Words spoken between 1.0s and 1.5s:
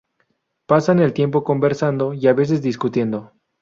tiempo